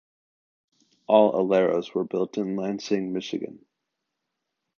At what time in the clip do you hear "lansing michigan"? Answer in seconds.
2.55-3.63